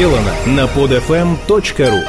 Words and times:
сделано 0.00 0.32
на 0.46 0.64
podfm.ru 0.64 2.00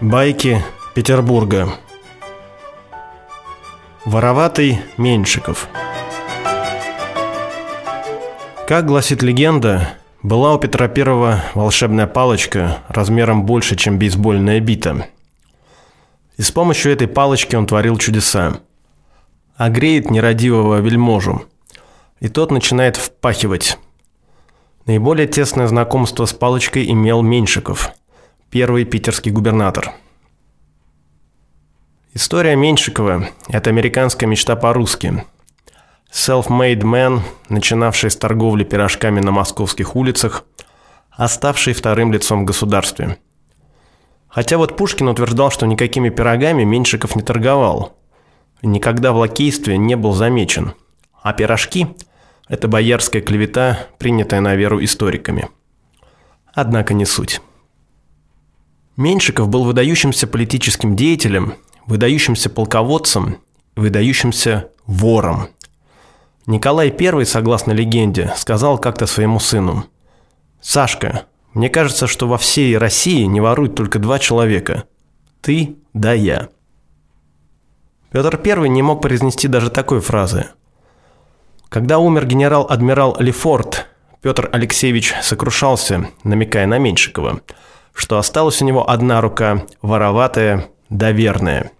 Байки 0.00 0.64
Петербурга 0.94 1.68
Вороватый 4.06 4.80
Меньшиков 4.96 5.68
Как 8.66 8.86
гласит 8.86 9.22
легенда, 9.22 9.90
была 10.22 10.54
у 10.54 10.58
Петра 10.58 10.88
Первого 10.88 11.44
волшебная 11.52 12.06
палочка 12.06 12.78
размером 12.88 13.44
больше, 13.44 13.76
чем 13.76 13.98
бейсбольная 13.98 14.60
бита. 14.60 15.08
И 16.38 16.42
с 16.42 16.50
помощью 16.50 16.90
этой 16.90 17.06
палочки 17.06 17.54
он 17.54 17.66
творил 17.66 17.98
чудеса. 17.98 18.60
Огреет 19.56 20.10
нерадивого 20.10 20.80
вельможу, 20.80 21.44
и 22.20 22.28
тот 22.28 22.50
начинает 22.50 22.96
впахивать. 22.96 23.78
Наиболее 24.86 25.26
тесное 25.26 25.66
знакомство 25.66 26.24
с 26.24 26.32
палочкой 26.32 26.90
имел 26.90 27.22
Меньшиков, 27.22 27.90
первый 28.50 28.84
питерский 28.84 29.30
губернатор. 29.30 29.92
История 32.12 32.56
Меньшикова– 32.56 33.28
это 33.48 33.70
американская 33.70 34.28
мечта 34.28 34.56
по-русски– 34.56 35.24
Self-made 36.14 36.82
man, 36.82 37.22
начинавший 37.48 38.08
с 38.08 38.16
торговли 38.16 38.62
пирожками 38.62 39.18
на 39.18 39.32
московских 39.32 39.96
улицах, 39.96 40.44
оставший 41.10 41.74
вторым 41.74 42.12
лицом 42.12 42.42
в 42.42 42.44
государстве. 42.44 43.18
Хотя 44.28 44.56
вот 44.56 44.76
Пушкин 44.76 45.08
утверждал, 45.08 45.50
что 45.50 45.66
никакими 45.66 46.10
пирогами 46.10 46.62
Меньшиков 46.62 47.16
не 47.16 47.22
торговал. 47.22 47.96
Никогда 48.62 49.12
в 49.12 49.16
лакействе 49.16 49.76
не 49.76 49.96
был 49.96 50.12
замечен. 50.12 50.74
А 51.22 51.32
пирожки– 51.32 51.88
это 52.48 52.68
боярская 52.68 53.22
клевета, 53.22 53.86
принятая 53.98 54.40
на 54.40 54.54
веру 54.54 54.82
историками. 54.82 55.48
Однако 56.52 56.94
не 56.94 57.04
суть. 57.04 57.40
Меньшиков 58.96 59.48
был 59.48 59.64
выдающимся 59.64 60.26
политическим 60.26 60.96
деятелем, 60.96 61.54
выдающимся 61.86 62.48
полководцем, 62.48 63.38
выдающимся 63.76 64.70
вором– 64.86 65.48
Николай 66.46 66.90
I, 66.90 67.24
согласно 67.24 67.72
легенде, 67.72 68.32
сказал 68.36 68.76
как-то 68.76 69.06
своему 69.06 69.40
сыну. 69.40 69.86
«Сашка, 70.60 71.24
мне 71.54 71.70
кажется, 71.70 72.06
что 72.06 72.28
во 72.28 72.36
всей 72.36 72.76
России 72.76 73.24
не 73.24 73.40
воруют 73.40 73.76
только 73.76 73.98
два 73.98 74.18
человека. 74.18 74.84
Ты 75.40 75.76
да 75.94 76.12
я». 76.12 76.50
Петр 78.14 78.40
I 78.44 78.68
не 78.68 78.80
мог 78.80 79.02
произнести 79.02 79.48
даже 79.48 79.70
такой 79.70 79.98
фразы. 79.98 80.46
Когда 81.68 81.98
умер 81.98 82.26
генерал-адмирал 82.26 83.16
Лефорт, 83.18 83.88
Петр 84.22 84.48
Алексеевич 84.52 85.12
сокрушался, 85.20 86.06
намекая 86.22 86.68
на 86.68 86.78
Меньшикова, 86.78 87.40
что 87.92 88.16
осталась 88.18 88.62
у 88.62 88.66
него 88.66 88.88
одна 88.88 89.20
рука, 89.20 89.64
вороватая, 89.82 90.68
доверная. 90.90 91.72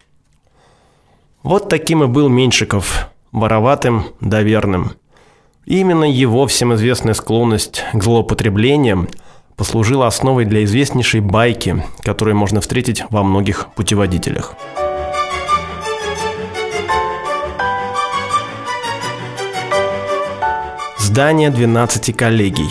Вот 1.44 1.68
таким 1.68 2.02
и 2.02 2.08
был 2.08 2.28
Меньшиков, 2.28 3.10
вороватым, 3.30 4.06
доверным. 4.20 4.91
Именно 5.66 6.02
его 6.02 6.48
всем 6.48 6.74
известная 6.74 7.14
склонность 7.14 7.84
к 7.92 8.02
злоупотреблениям 8.02 9.06
послужила 9.54 10.08
основой 10.08 10.46
для 10.46 10.64
известнейшей 10.64 11.20
байки, 11.20 11.80
которую 12.00 12.36
можно 12.36 12.60
встретить 12.60 13.04
во 13.10 13.22
многих 13.22 13.72
путеводителях. 13.76 14.56
Здание 21.14 21.50
12 21.50 22.16
коллегий 22.16 22.68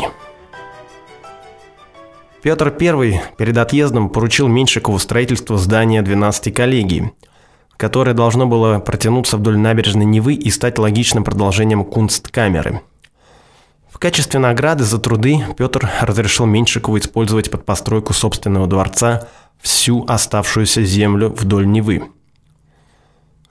Петр 2.41 2.75
I 2.77 3.21
перед 3.37 3.57
отъездом 3.57 4.09
поручил 4.09 4.49
Меньшикову 4.49 4.99
строительство 4.99 5.57
здания 5.57 6.01
12 6.01 6.53
коллегий– 6.53 7.13
которое 7.77 8.13
должно 8.13 8.45
было 8.45 8.79
протянуться 8.79 9.37
вдоль 9.37 9.57
набережной 9.57 10.03
Невы 10.03 10.33
и 10.33 10.49
стать 10.49 10.77
логичным 10.77 11.23
продолжением 11.23 11.85
Кунсткамеры. 11.85 12.81
В 13.89 13.97
качестве 13.97 14.41
награды 14.41 14.83
за 14.83 14.99
труды 14.99 15.37
Петр 15.55 15.89
разрешил 16.01 16.45
Меньшикову 16.45 16.97
использовать 16.97 17.49
под 17.49 17.63
постройку 17.65 18.11
собственного 18.11 18.67
дворца 18.67 19.29
всю 19.61 20.03
оставшуюся 20.05 20.83
землю 20.83 21.29
вдоль 21.29 21.65
Невы. 21.65 22.09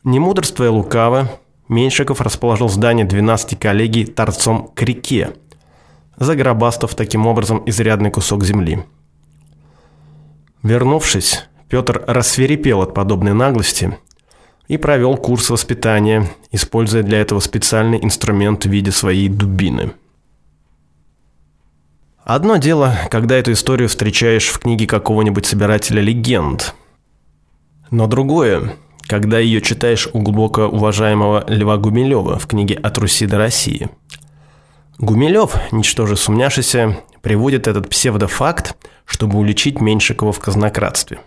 Не 0.05 0.19
мудрствуя 0.19 0.69
лукаво, 0.69 1.31
Меньшиков 1.69 2.21
расположил 2.21 2.69
здание 2.69 3.07
12 3.07 3.59
коллегий 3.59 4.05
торцом 4.05 4.71
к 4.75 4.83
реке, 4.83 5.33
загробастав 6.17 6.95
таким 6.95 7.27
образом 7.27 7.63
изрядный 7.67 8.11
кусок 8.11 8.45
земли. 8.45 8.85
Вернувшись, 10.63 11.49
Петр 11.69 12.05
рассверепел 12.07 12.83
от 12.83 12.95
подобной 12.95 13.33
наглости 13.33 13.97
и 14.69 14.77
провел 14.77 15.17
курс 15.17 15.51
воспитания, 15.51 16.29
используя 16.51 17.03
для 17.03 17.21
этого 17.21 17.41
специальный 17.41 18.03
инструмент 18.03 18.65
в 18.65 18.69
виде 18.69 18.91
своей 18.91 19.29
дубины. 19.29 19.93
Одно 22.25 22.57
дело, 22.57 22.95
когда 23.11 23.37
эту 23.37 23.53
историю 23.53 23.89
встречаешь 23.89 24.49
в 24.49 24.59
книге 24.61 24.87
какого-нибудь 24.87 25.45
собирателя 25.45 26.01
легенд. 26.01 26.75
Но 27.91 28.07
другое, 28.07 28.77
когда 29.13 29.39
ее 29.39 29.61
читаешь 29.61 30.09
у 30.15 30.21
глубоко 30.21 30.63
уважаемого 30.63 31.45
Льва 31.47 31.77
Гумилева 31.77 32.39
в 32.39 32.47
книге 32.47 32.77
«От 32.77 32.97
Руси 32.97 33.27
до 33.27 33.37
России». 33.37 33.91
Гумилев, 34.97 35.55
ничтоже 35.71 36.17
сумняшися, 36.17 36.97
приводит 37.21 37.69
этот 37.69 37.91
псевдофакт, 37.91 38.75
чтобы 39.05 39.39
уличить 39.39 39.83
Меньшикова 39.83 40.33
в 40.33 40.41
казнократстве. 40.41 41.19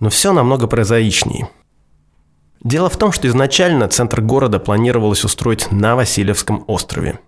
Но 0.00 0.08
все 0.08 0.32
намного 0.32 0.66
прозаичнее– 0.66 1.50
Дело 2.64 2.88
в 2.88 2.96
том, 2.96 3.10
что 3.12 3.26
изначально 3.26 3.88
центр 3.88 4.20
города 4.22 4.60
планировалось 4.60 5.24
устроить 5.24 5.70
на 5.72 5.96
Васильевском 5.96 6.64
острове. 6.68 7.18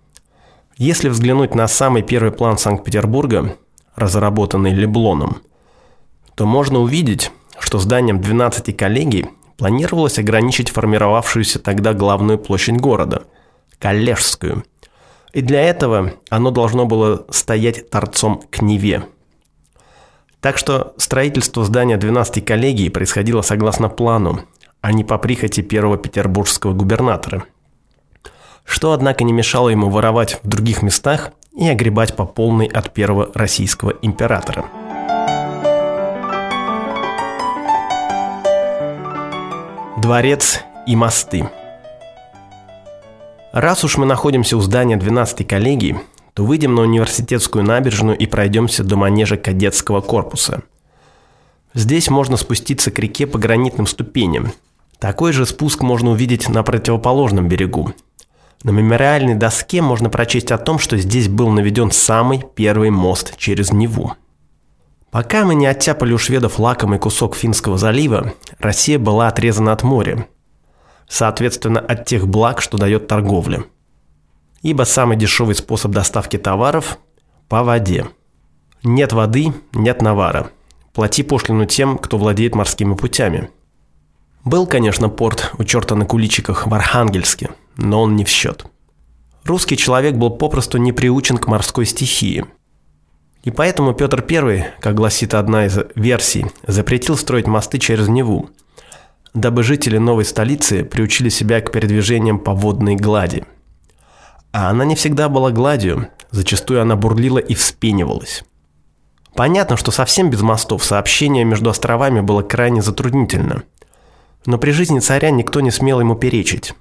Если 0.78 1.08
взглянуть 1.08 1.56
на 1.56 1.66
самый 1.66 2.02
первый 2.02 2.30
план 2.30 2.56
Санкт-Петербурга, 2.56 3.56
разработанный 3.96 4.72
Леблоном, 4.72 5.42
то 6.36 6.46
можно 6.46 6.78
увидеть, 6.78 7.32
что 7.58 7.80
зданием 7.80 8.20
12 8.20 8.76
коллегий 8.76 9.26
планировалось 9.56 10.18
ограничить 10.18 10.70
формировавшуюся 10.70 11.58
тогда 11.58 11.92
главную 11.92 12.38
площадь 12.38 12.76
города– 12.76 13.24
Коллежскую. 13.78 14.64
И 15.32 15.42
для 15.42 15.60
этого 15.60 16.12
оно 16.30 16.50
должно 16.50 16.86
было 16.86 17.26
стоять 17.28 17.90
торцом 17.90 18.42
к 18.50 18.62
Неве. 18.62 19.04
Так 20.40 20.58
что 20.58 20.94
строительство 20.96 21.64
здания 21.64 21.96
12 21.96 22.44
коллегий 22.44 22.88
происходило 22.88 23.42
согласно 23.42 23.88
плану, 23.88 24.42
а 24.80 24.92
не 24.92 25.02
по 25.02 25.18
прихоти 25.18 25.60
первого 25.60 25.96
петербургского 25.96 26.72
губернатора. 26.72 27.44
Что, 28.64 28.92
однако, 28.92 29.24
не 29.24 29.32
мешало 29.32 29.68
ему 29.70 29.90
воровать 29.90 30.40
в 30.42 30.48
других 30.48 30.82
местах 30.82 31.32
и 31.56 31.68
огребать 31.68 32.16
по 32.16 32.24
полной 32.24 32.66
от 32.66 32.92
первого 32.92 33.30
российского 33.34 33.94
императора. 34.02 34.66
Дворец 40.04 40.60
и 40.86 40.94
мосты 40.96 41.48
Раз 43.52 43.84
уж 43.84 43.96
мы 43.96 44.04
находимся 44.04 44.58
у 44.58 44.60
здания 44.60 44.98
12-й 44.98 45.44
коллегии, 45.44 45.98
то 46.34 46.44
выйдем 46.44 46.74
на 46.74 46.82
университетскую 46.82 47.64
набережную 47.64 48.14
и 48.18 48.26
пройдемся 48.26 48.84
до 48.84 48.96
манежа 48.96 49.38
кадетского 49.38 50.02
корпуса. 50.02 50.62
Здесь 51.72 52.10
можно 52.10 52.36
спуститься 52.36 52.90
к 52.90 52.98
реке 52.98 53.26
по 53.26 53.38
гранитным 53.38 53.86
ступеням– 53.86 54.52
такой 54.98 55.32
же 55.32 55.46
спуск 55.46 55.82
можно 55.82 56.10
увидеть 56.10 56.50
на 56.50 56.62
противоположном 56.62 57.48
берегу. 57.48 57.92
На 58.62 58.72
мемориальной 58.72 59.34
доске 59.34 59.80
можно 59.80 60.10
прочесть 60.10 60.52
о 60.52 60.58
том, 60.58 60.78
что 60.78 60.98
здесь 60.98 61.28
был 61.28 61.48
наведен 61.48 61.90
самый 61.90 62.44
первый 62.54 62.90
мост 62.90 63.38
через 63.38 63.72
Неву. 63.72 64.12
Пока 65.14 65.44
мы 65.44 65.54
не 65.54 65.66
оттяпали 65.66 66.12
у 66.12 66.18
шведов 66.18 66.58
лакомый 66.58 66.98
кусок 66.98 67.36
Финского 67.36 67.78
залива, 67.78 68.32
Россия 68.58 68.98
была 68.98 69.28
отрезана 69.28 69.70
от 69.70 69.84
моря. 69.84 70.26
Соответственно, 71.08 71.78
от 71.78 72.04
тех 72.04 72.26
благ, 72.26 72.60
что 72.60 72.78
дает 72.78 73.06
торговля. 73.06 73.62
Ибо 74.62 74.82
самый 74.82 75.16
дешевый 75.16 75.54
способ 75.54 75.92
доставки 75.92 76.36
товаров– 76.36 76.98
по 77.48 77.62
воде. 77.62 78.08
Нет 78.82 79.12
воды– 79.12 79.52
нет 79.72 80.02
навара. 80.02 80.50
Плати 80.92 81.22
пошлину 81.22 81.64
тем, 81.66 81.96
кто 81.96 82.18
владеет 82.18 82.56
морскими 82.56 82.94
путями– 82.94 83.50
был, 84.44 84.66
конечно, 84.66 85.08
порт 85.08 85.52
у 85.58 85.62
черта 85.62 85.94
на 85.94 86.06
куличиках 86.06 86.66
в 86.66 86.74
Архангельске, 86.74 87.50
но 87.76 88.02
он 88.02 88.16
не 88.16 88.24
в 88.24 88.28
счет. 88.28 88.66
Русский 89.44 89.76
человек 89.76 90.16
был 90.16 90.30
попросту 90.30 90.78
не 90.78 90.90
приучен 90.90 91.38
к 91.38 91.46
морской 91.46 91.86
стихии. 91.86 92.46
И 93.44 93.50
поэтому 93.50 93.92
Петр 93.92 94.24
I, 94.26 94.72
как 94.80 94.94
гласит 94.94 95.34
одна 95.34 95.66
из 95.66 95.78
версий, 95.94 96.46
запретил 96.66 97.16
строить 97.16 97.46
мосты 97.46 97.78
через 97.78 98.08
Неву, 98.08 98.48
дабы 99.34 99.62
жители 99.62 99.98
новой 99.98 100.24
столицы 100.24 100.82
приучили 100.82 101.28
себя 101.28 101.60
к 101.60 101.70
передвижениям 101.70 102.38
по 102.38 102.54
водной 102.54 102.96
глади. 102.96 103.44
А 104.52 104.70
она 104.70 104.86
не 104.86 104.94
всегда 104.94 105.28
была 105.28 105.50
гладью, 105.50 106.08
зачастую 106.30 106.80
она 106.80 106.96
бурлила 106.96 107.38
и 107.38 107.54
вспенивалась. 107.54 108.44
Понятно, 109.34 109.76
что 109.76 109.90
совсем 109.90 110.30
без 110.30 110.40
мостов 110.40 110.82
сообщение 110.82 111.44
между 111.44 111.68
островами 111.68 112.20
было 112.20 112.40
крайне 112.42 112.80
затруднительно. 112.80 113.64
Но 114.46 114.56
при 114.56 114.70
жизни 114.70 115.00
царя 115.00 115.30
никто 115.30 115.60
не 115.60 115.70
смел 115.70 116.00
ему 116.00 116.14
перечить. 116.14 116.72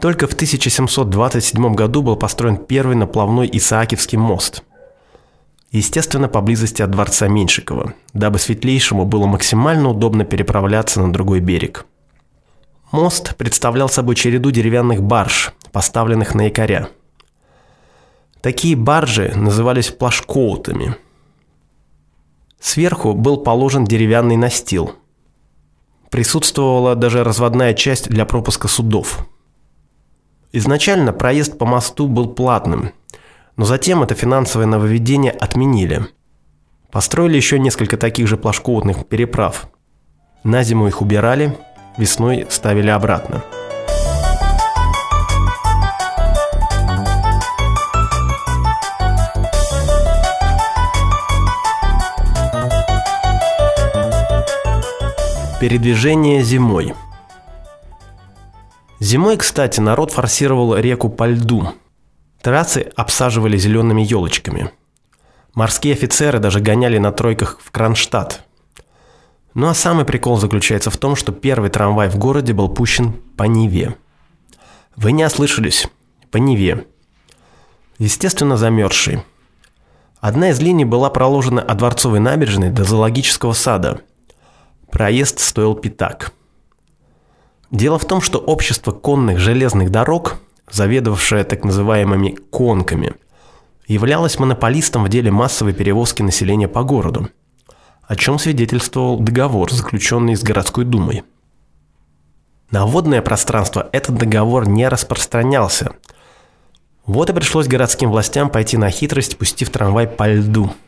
Только 0.00 0.26
в 0.26 0.34
1727 0.34 1.74
году 1.74 2.02
был 2.02 2.16
построен 2.16 2.56
первый 2.58 2.96
наплавной 2.96 3.48
Исаакиевский 3.50 4.18
мост. 4.18 4.64
Естественно, 5.70 6.28
поблизости 6.28 6.82
от 6.82 6.90
дворца 6.90 7.28
Меньшикова, 7.28 7.94
дабы 8.12 8.38
светлейшему 8.38 9.04
было 9.04 9.26
максимально 9.26 9.90
удобно 9.90 10.24
переправляться 10.24 11.00
на 11.00 11.12
другой 11.12 11.40
берег. 11.40 11.86
Мост 12.90 13.36
представлял 13.36 13.88
собой 13.88 14.16
череду 14.16 14.50
деревянных 14.50 15.02
барж, 15.02 15.52
поставленных 15.70 16.34
на 16.34 16.42
якоря. 16.46 16.88
Такие 18.40 18.74
баржи 18.74 19.32
назывались 19.36 19.90
плашкоутами– 19.90 20.96
Сверху 22.60 23.14
был 23.14 23.38
положен 23.38 23.86
деревянный 23.86 24.36
настил. 24.36 24.94
Присутствовала 26.10 26.94
даже 26.94 27.24
разводная 27.24 27.72
часть 27.72 28.08
для 28.10 28.26
пропуска 28.26 28.68
судов. 28.68 29.26
Изначально 30.52 31.12
проезд 31.12 31.56
по 31.56 31.64
мосту 31.64 32.06
был 32.06 32.28
платным, 32.28 32.92
но 33.60 33.66
затем 33.66 34.02
это 34.02 34.14
финансовое 34.14 34.64
нововведение 34.64 35.32
отменили. 35.32 36.06
Построили 36.90 37.36
еще 37.36 37.58
несколько 37.58 37.98
таких 37.98 38.26
же 38.26 38.38
плашкоутных 38.38 39.06
переправ. 39.06 39.68
На 40.44 40.62
зиму 40.62 40.88
их 40.88 41.02
убирали, 41.02 41.58
весной 41.98 42.46
ставили 42.48 42.88
обратно. 42.88 43.44
Передвижение 55.60 56.42
зимой. 56.42 56.94
Зимой, 59.00 59.36
кстати, 59.36 59.80
народ 59.80 60.12
форсировал 60.12 60.76
реку 60.76 61.10
по 61.10 61.28
льду. 61.28 61.74
Трассы 62.42 62.90
обсаживали 62.96 63.56
зелеными 63.56 64.02
елочками. 64.02 64.70
Морские 65.54 65.94
офицеры 65.94 66.38
даже 66.38 66.60
гоняли 66.60 66.98
на 66.98 67.12
тройках 67.12 67.58
в 67.62 67.70
Кронштадт. 67.70 68.42
Ну 69.54 69.68
а 69.68 69.74
самый 69.74 70.04
прикол 70.04 70.38
заключается 70.38 70.90
в 70.90 70.96
том, 70.96 71.16
что 71.16 71.32
первый 71.32 71.70
трамвай 71.70 72.08
в 72.08 72.16
городе 72.16 72.52
был 72.52 72.68
пущен 72.68 73.12
по 73.36 73.44
Неве. 73.44 73.96
Вы 74.96 75.12
не 75.12 75.24
ослышались. 75.24 75.88
По 76.30 76.36
Неве. 76.36 76.86
Естественно, 77.98 78.56
замерзший. 78.56 79.22
Одна 80.20 80.50
из 80.50 80.60
линий 80.60 80.84
была 80.84 81.10
проложена 81.10 81.60
от 81.60 81.78
Дворцовой 81.78 82.20
набережной 82.20 82.70
до 82.70 82.84
Зоологического 82.84 83.52
сада– 83.52 84.00
Проезд 84.90 85.38
стоил 85.38 85.74
пятак. 85.76 86.32
Дело 87.70 87.98
в 87.98 88.04
том, 88.04 88.20
что 88.20 88.38
общество 88.38 88.90
конных 88.90 89.38
железных 89.38 89.90
дорог, 89.90 90.40
заведовавшее 90.70 91.44
так 91.44 91.64
называемыми 91.64 92.36
«конками», 92.50 93.14
являлось 93.86 94.38
монополистом 94.38 95.04
в 95.04 95.08
деле 95.08 95.30
массовой 95.30 95.72
перевозки 95.72 96.22
населения 96.22 96.68
по 96.68 96.82
городу, 96.82 97.28
о 98.02 98.16
чем 98.16 98.38
свидетельствовал 98.38 99.18
договор, 99.18 99.72
заключенный 99.72 100.36
с 100.36 100.42
городской 100.42 100.84
думой. 100.84 101.22
На 102.70 102.86
водное 102.86 103.20
пространство 103.20 103.88
этот 103.92 104.16
договор 104.16 104.68
не 104.68 104.88
распространялся. 104.88 105.92
Вот 107.04 107.30
и 107.30 107.32
пришлось 107.32 107.66
городским 107.66 108.10
властям 108.10 108.48
пойти 108.48 108.76
на 108.76 108.90
хитрость, 108.90 109.38
пустив 109.38 109.70
трамвай 109.70 110.06
по 110.06 110.28
льду– 110.32 110.72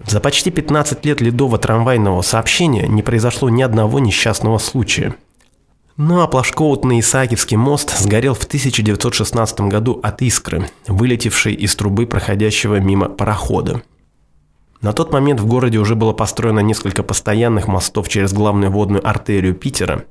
за 0.00 0.20
почти 0.20 0.50
15 0.50 1.04
лет 1.04 1.20
ледового 1.20 1.58
трамвайного 1.58 2.20
сообщения 2.22 2.86
не 2.86 3.02
произошло 3.02 3.48
ни 3.48 3.62
одного 3.62 4.00
несчастного 4.00 4.58
случая. 4.58 5.14
Ну 5.96 6.20
а 6.20 6.26
Плашкоутный 6.26 6.98
Исаакиевский 6.98 7.56
мост 7.56 7.96
сгорел 7.96 8.34
в 8.34 8.42
1916 8.42 9.60
году 9.60 10.00
от 10.02 10.22
искры, 10.22 10.68
вылетевшей 10.88 11.54
из 11.54 11.76
трубы 11.76 12.06
проходящего 12.06 12.80
мимо 12.80 13.08
парохода. 13.08 13.82
На 14.80 14.92
тот 14.92 15.12
момент 15.12 15.38
в 15.38 15.46
городе 15.46 15.78
уже 15.78 15.94
было 15.94 16.12
построено 16.12 16.58
несколько 16.58 17.04
постоянных 17.04 17.68
мостов 17.68 18.08
через 18.08 18.32
главную 18.32 18.72
водную 18.72 19.06
артерию 19.06 19.54
Питера, 19.54 20.04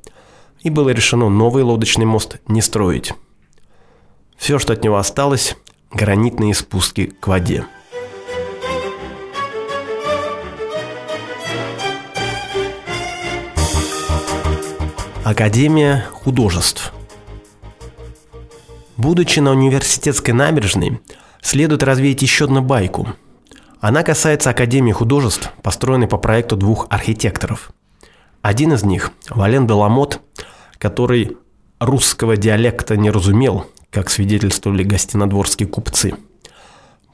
и 0.61 0.69
было 0.69 0.89
решено 0.89 1.27
новый 1.27 1.63
лодочный 1.63 2.05
мост 2.05 2.37
не 2.47 2.61
строить. 2.61 3.11
Все, 4.37 4.59
что 4.59 4.71
от 4.71 4.85
него 4.85 4.95
осталось– 4.95 5.57
гранитные 5.91 6.53
спуски 6.53 7.13
к 7.19 7.27
воде. 7.27 7.65
Академия 15.23 16.05
художеств. 16.11 16.91
Будучи 18.97 19.39
на 19.39 19.51
университетской 19.51 20.33
набережной, 20.33 20.99
следует 21.41 21.81
развеять 21.81 22.21
еще 22.21 22.43
одну 22.43 22.61
байку. 22.61 23.07
Она 23.79 24.03
касается 24.03 24.49
Академии 24.49 24.91
художеств, 24.91 25.53
построенной 25.61 26.09
по 26.09 26.17
проекту 26.17 26.57
двух 26.57 26.87
архитекторов. 26.89 27.71
Один 28.41 28.73
из 28.73 28.83
них, 28.83 29.11
Вален 29.29 29.65
де 29.65 29.71
Ламот, 29.71 30.19
который 30.77 31.37
русского 31.79 32.35
диалекта 32.35 32.97
не 32.97 33.09
разумел, 33.09 33.65
как 33.91 34.09
свидетельствовали 34.09 34.83
гостинодворские 34.83 35.69
купцы. 35.69 36.15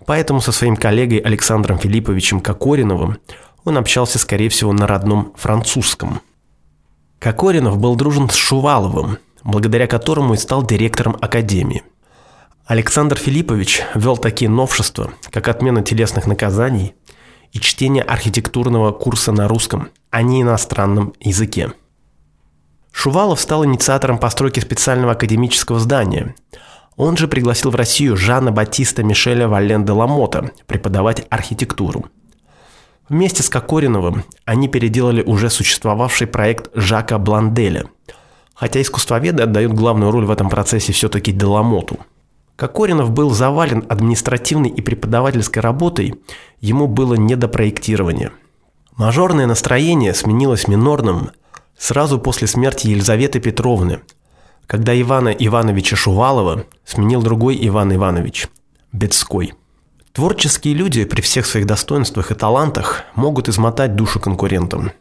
Поэтому 0.07 0.41
со 0.41 0.51
своим 0.51 0.77
коллегой 0.77 1.19
Александром 1.19 1.77
Филипповичем 1.77 2.39
Кокориновым 2.39 3.19
он 3.65 3.77
общался, 3.77 4.17
скорее 4.17 4.49
всего, 4.49 4.73
на 4.73 4.87
родном 4.87 5.31
французском– 5.37 6.21
Кокоринов 7.19 7.77
был 7.77 7.97
дружен 7.97 8.29
с 8.29 8.35
Шуваловым, 8.35 9.17
благодаря 9.43 9.87
которому 9.87 10.35
и 10.35 10.37
стал 10.37 10.65
директором 10.65 11.17
Академии. 11.19 11.83
Александр 12.65 13.17
Филиппович 13.17 13.81
ввел 13.93 14.15
такие 14.15 14.49
новшества, 14.49 15.11
как 15.29 15.49
отмена 15.49 15.81
телесных 15.83 16.27
наказаний 16.27 16.95
и 17.51 17.59
чтение 17.59 18.03
архитектурного 18.03 18.93
курса 18.93 19.33
на 19.33 19.49
русском, 19.49 19.89
а 20.11 20.21
не 20.21 20.43
иностранном 20.43 21.13
языке. 21.19 21.73
Шувалов 22.93 23.41
стал 23.41 23.65
инициатором 23.65 24.17
постройки 24.17 24.61
специального 24.61 25.11
академического 25.11 25.79
здания. 25.79 26.35
Он 26.95 27.17
же 27.17 27.27
пригласил 27.27 27.71
в 27.71 27.75
Россию 27.75 28.15
Жана 28.15 28.53
Батиста 28.53 29.03
Мишеля 29.03 29.49
Вален 29.49 29.83
де 29.83 29.91
Ламота 29.91 30.51
преподавать 30.67 31.25
архитектуру– 31.29 32.05
Вместе 33.09 33.41
с 33.41 33.49
Кокориновым 33.49 34.23
они 34.45 34.67
переделали 34.67 35.23
уже 35.23 35.49
существовавший 35.49 36.27
проект 36.27 36.69
Жака 36.75 37.17
Бланделя, 37.17 37.85
хотя 38.53 38.81
искусствоведы 38.81 39.43
отдают 39.43 39.73
главную 39.73 40.11
роль 40.11 40.25
в 40.25 40.31
этом 40.31 40.47
процессе 40.47 40.93
все-таки 40.93 41.31
Деламоту. 41.31 41.97
Кокоринов 42.55 43.09
был 43.09 43.31
завален 43.31 43.83
административной 43.89 44.69
и 44.69 44.81
преподавательской 44.81 45.61
работой, 45.61 46.21
ему 46.59 46.87
было 46.87 47.15
не 47.15 47.35
до 47.35 47.47
проектирования. 47.47 48.31
Мажорное 48.95 49.47
настроение 49.47 50.13
сменилось 50.13 50.67
минорным 50.67 51.31
сразу 51.77 52.19
после 52.19 52.47
смерти 52.47 52.87
Елизаветы 52.87 53.39
Петровны, 53.39 54.01
когда 54.67 54.99
Ивана 54.99 55.29
Ивановича 55.29 55.95
Шувалова 55.95 56.65
сменил 56.85 57.23
другой 57.23 57.57
Иван 57.59 57.95
Иванович– 57.95 58.49
Бецкой. 58.91 59.53
Творческие 60.13 60.73
люди 60.73 61.05
при 61.05 61.21
всех 61.21 61.45
своих 61.45 61.67
достоинствах 61.67 62.31
и 62.31 62.35
талантах 62.35 63.03
могут 63.15 63.47
измотать 63.47 63.95
душу 63.95 64.19
конкурентам. 64.19 64.91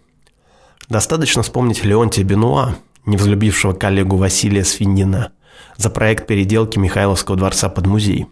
Достаточно 0.89 1.43
вспомнить 1.43 1.83
Леонтия 1.83 2.25
Бенуа, 2.25 2.77
не 3.07 3.17
взлюбившего 3.17 3.73
коллегу 3.73 4.17
Василия 4.17 4.65
Свинина, 4.65 5.33
за 5.77 5.89
проект 5.89 6.27
переделки 6.27 6.79
Михайловского 6.79 7.39
дворца 7.39 7.71
под 7.71 7.87
музей. 7.87 8.27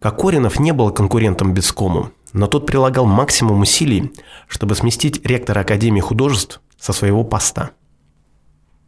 Кокоринов 0.00 0.60
не 0.60 0.72
был 0.72 0.90
конкурентом 0.90 1.54
Бескому, 1.54 2.10
но 2.32 2.46
тот 2.46 2.66
прилагал 2.66 3.06
максимум 3.06 3.62
усилий, 3.62 4.12
чтобы 4.48 4.74
сместить 4.74 5.24
ректора 5.26 5.60
Академии 5.60 6.00
художеств 6.00 6.60
со 6.78 6.92
своего 6.92 7.24
поста. 7.24 7.70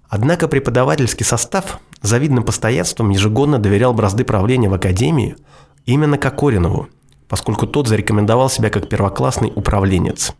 Однако 0.08 0.46
преподавательский 0.46 1.24
состав 1.24 1.80
завидным 2.02 2.44
постоянством 2.44 3.10
ежегодно 3.10 3.58
доверял 3.58 3.94
бразды 3.94 4.24
правления 4.24 4.68
в 4.68 4.74
Академии– 4.74 5.36
Именно 5.90 6.18
Кокоринову, 6.18 6.88
поскольку 7.26 7.66
тот 7.66 7.88
зарекомендовал 7.88 8.48
себя 8.48 8.70
как 8.70 8.88
первоклассный 8.88 9.52
управленец. 9.52 10.34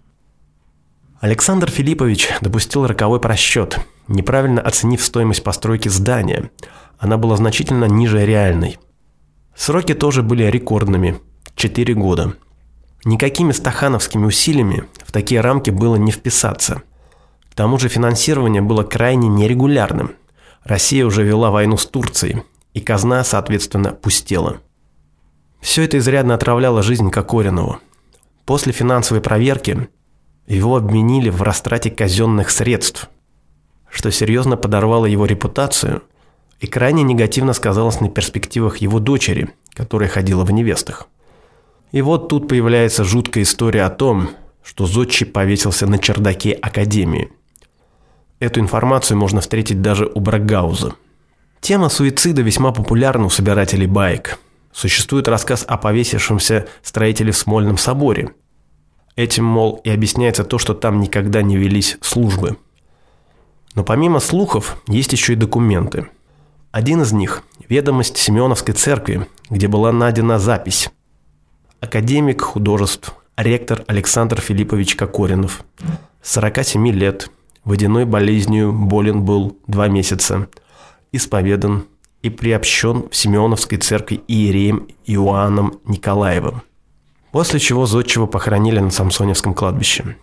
Александр 1.19 1.69
Филиппович 1.69 2.29
допустил 2.41 2.87
роковой 2.87 3.19
просчет, 3.19 3.81
неправильно 4.07 4.61
оценив 4.61 5.03
стоимость 5.03 5.43
постройки 5.43 5.89
здания. 5.89 6.53
Она 7.01 7.17
была 7.17 7.37
значительно 7.37 7.87
ниже 7.87 8.25
реальной. 8.25 8.79
Сроки 9.57 9.93
тоже 9.93 10.23
были 10.23 10.45
рекордными– 10.45 11.19
4 11.57 11.95
года. 11.95 12.35
Никакими 13.05 13.51
стахановскими 13.51 14.27
усилиями 14.27 14.85
в 15.05 15.11
такие 15.11 15.41
рамки 15.41 15.71
было 15.71 15.97
не 15.97 16.13
вписаться. 16.13 16.83
тому 17.57 17.77
же 17.81 17.89
финансирование 17.89 18.63
было 18.63 18.85
крайне 18.85 19.27
нерегулярным. 19.27 20.13
Россия 20.63 21.05
уже 21.05 21.25
вела 21.25 21.51
войну 21.51 21.77
с 21.77 21.87
Турцией, 21.87 22.45
и 22.73 22.79
казна, 22.79 23.25
соответственно, 23.25 23.91
пустела. 23.91 24.61
Все 25.61 25.85
это 25.85 25.99
изрядно 25.99 26.35
отравляло 26.35 26.83
жизнь 26.83 27.11
Кокоринову. 27.11 27.79
После 28.47 28.73
финансовой 28.73 29.23
проверки 29.23 29.89
его 30.47 30.77
обменили 30.77 31.31
в 31.31 31.43
растрате 31.43 31.91
казенных 31.91 32.51
средств, 32.51 33.09
что 33.89 34.11
серьезно 34.11 34.57
подорвало 34.57 35.07
его 35.07 35.27
репутацию 35.27 36.03
и 36.61 36.67
крайне 36.67 37.03
негативно 37.03 37.53
сказалось 37.53 38.01
на 38.01 38.09
перспективах 38.09 38.79
его 38.79 38.99
дочери, 38.99 39.51
которая 39.73 40.09
ходила 40.09 40.45
в 40.45 40.51
невестах. 40.51 41.09
И 41.93 42.03
вот 42.03 42.29
тут 42.29 42.49
появляется 42.49 43.05
жуткая 43.05 43.45
история 43.45 43.85
о 43.85 43.91
том, 43.91 44.31
что 44.63 44.87
Зодчий 44.87 45.27
повесился 45.27 45.87
на 45.87 45.99
чердаке 45.99 46.53
Академии. 46.53 47.33
Эту 48.39 48.61
информацию 48.61 49.19
можно 49.19 49.41
встретить 49.41 49.83
даже 49.83 50.07
у 50.07 50.21
Брагауза. 50.21 50.95
Тема 51.61 51.89
суицида 51.89 52.43
весьма 52.43 52.73
популярна 52.73 53.27
у 53.27 53.31
собирателей 53.31 53.87
баек. 53.87 54.39
Существует 54.73 55.29
рассказ 55.29 55.65
о 55.67 55.77
повесившемся 55.77 56.69
строителе 56.83 57.33
в 57.33 57.37
Смольном 57.37 57.77
соборе. 57.77 58.35
Этим, 59.17 59.45
мол, 59.45 59.81
и 59.85 59.91
объясняется 59.91 60.45
то, 60.45 60.59
что 60.59 60.75
там 60.75 61.01
никогда 61.01 61.43
не 61.43 61.57
велись 61.57 61.99
службы. 62.01 62.57
Но 63.75 63.85
помимо 63.85 64.21
слухов, 64.21 64.81
есть 64.87 65.13
еще 65.13 65.35
и 65.35 65.37
документы. 65.37 66.09
Один 66.71 67.03
из 67.03 67.13
них– 67.13 67.43
ведомость 67.69 68.17
Семеновской 68.17 68.75
церкви, 68.75 69.27
где 69.49 69.69
была 69.69 69.93
найдена 69.93 70.39
запись. 70.39 70.89
Академик 71.81 72.43
художеств, 72.43 73.15
ректор 73.37 73.85
Александр 73.89 74.41
Филиппович 74.41 74.95
Кокоринов. 74.95 75.65
47 76.23 76.89
лет, 76.91 77.31
водяной 77.65 78.05
болезнью 78.05 78.73
болен 78.73 79.25
был 79.25 79.59
два 79.67 79.89
месяца, 79.89 80.49
исповедан 81.13 81.87
и 82.23 82.31
приобщен 82.31 83.09
в 83.09 83.17
Симеоновской 83.17 83.79
церкви 83.79 84.23
иереем 84.29 84.89
Иоанном 85.07 85.81
Николаевым. 85.85 86.63
После 87.33 87.61
чего 87.61 87.87
Зодчего 87.87 88.27
похоронили 88.27 88.81
на 88.81 88.91
Самсоневском 88.91 89.55
кладбище. 89.55 90.17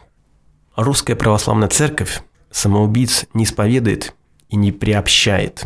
Русская 0.75 1.15
православная 1.15 1.69
церковь 1.69 2.21
самоубийц 2.51 3.25
не 3.33 3.45
исповедует 3.45 4.13
и 4.49 4.55
не 4.55 4.71
приобщает. 4.71 5.65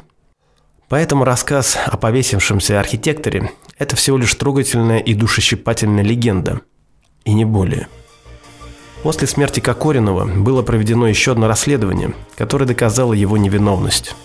Поэтому 0.87 1.23
рассказ 1.23 1.77
о 1.85 1.97
повесившемся 1.97 2.79
архитекторе– 2.79 3.51
это 3.77 3.95
всего 3.95 4.17
лишь 4.17 4.35
трогательная 4.35 4.99
и 4.99 5.13
душещипательная 5.13 6.03
легенда, 6.03 6.61
и 7.23 7.33
не 7.33 7.45
более. 7.45 7.87
После 9.03 9.27
смерти 9.27 9.59
Кокоринова 9.59 10.25
было 10.25 10.61
проведено 10.61 11.07
еще 11.07 11.31
одно 11.31 11.47
расследование, 11.47 12.13
которое 12.35 12.65
доказало 12.65 13.13
его 13.13 13.37
невиновность. 13.37 14.15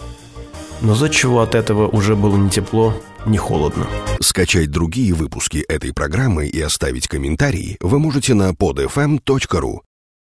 Но 0.80 0.95
зодчего 0.95 1.40
от 1.40 1.54
этого 1.54 1.88
уже 1.88 2.16
было 2.16 2.37
ни 2.37 2.49
тепло, 2.49 2.95
ни 3.26 3.37
холодно. 3.37 3.87
Скачать 4.21 4.71
другие 4.71 5.14
выпуски 5.14 5.59
этой 5.68 5.92
программы 5.92 6.47
и 6.47 6.61
оставить 6.61 7.09
комментарии 7.09 7.76
вы 7.80 7.99
можете 7.99 8.35
на 8.35 8.50
podfm.ru. 8.50 9.80